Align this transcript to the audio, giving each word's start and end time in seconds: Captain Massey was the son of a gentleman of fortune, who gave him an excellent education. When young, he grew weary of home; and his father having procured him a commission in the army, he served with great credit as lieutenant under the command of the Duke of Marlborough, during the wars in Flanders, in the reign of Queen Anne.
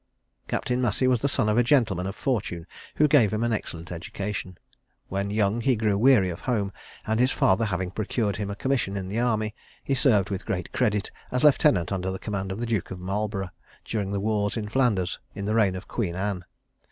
Captain 0.47 0.81
Massey 0.81 1.05
was 1.07 1.21
the 1.21 1.27
son 1.27 1.47
of 1.47 1.59
a 1.59 1.63
gentleman 1.63 2.07
of 2.07 2.15
fortune, 2.15 2.65
who 2.95 3.07
gave 3.07 3.31
him 3.31 3.43
an 3.43 3.53
excellent 3.53 3.91
education. 3.91 4.57
When 5.09 5.29
young, 5.29 5.61
he 5.61 5.75
grew 5.75 5.95
weary 5.95 6.31
of 6.31 6.39
home; 6.39 6.73
and 7.05 7.19
his 7.19 7.31
father 7.31 7.65
having 7.65 7.91
procured 7.91 8.37
him 8.37 8.49
a 8.49 8.55
commission 8.55 8.97
in 8.97 9.09
the 9.09 9.19
army, 9.19 9.53
he 9.83 9.93
served 9.93 10.31
with 10.31 10.43
great 10.43 10.71
credit 10.71 11.11
as 11.29 11.43
lieutenant 11.43 11.91
under 11.91 12.09
the 12.09 12.17
command 12.17 12.51
of 12.51 12.59
the 12.59 12.65
Duke 12.65 12.89
of 12.89 12.99
Marlborough, 12.99 13.51
during 13.85 14.09
the 14.09 14.19
wars 14.19 14.57
in 14.57 14.67
Flanders, 14.69 15.19
in 15.35 15.45
the 15.45 15.53
reign 15.53 15.75
of 15.75 15.87
Queen 15.87 16.15
Anne. 16.15 16.45